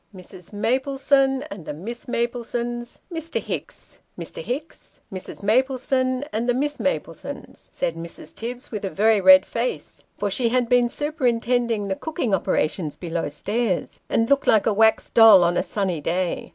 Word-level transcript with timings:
"Mrs. 0.15 0.51
Maplesone 0.51 1.45
and 1.51 1.63
the 1.63 1.75
Miss 1.75 2.07
Maplesones, 2.07 2.97
Mr. 3.13 3.39
Hicks. 3.39 3.99
Mr. 4.17 4.41
Hicks 4.41 4.99
Mrs. 5.13 5.43
Maplesone 5.43 6.23
and 6.33 6.49
the 6.49 6.55
Miss 6.55 6.77
Maplesones," 6.79 7.67
said 7.71 7.93
Mrs. 7.93 8.33
Tibbs, 8.33 8.71
with 8.71 8.83
a 8.83 8.89
very 8.89 9.21
red 9.21 9.45
face, 9.45 10.03
for 10.17 10.31
she 10.31 10.49
had 10.49 10.67
been 10.67 10.89
superintending 10.89 11.87
the 11.87 11.95
cooking 11.95 12.33
operations 12.33 12.95
below 12.95 13.29
stairs, 13.29 13.99
and 14.09 14.27
looked 14.27 14.47
like 14.47 14.65
a 14.65 14.73
wax 14.73 15.07
doll 15.07 15.43
on 15.43 15.55
a 15.55 15.61
sunny 15.61 16.01
day. 16.01 16.49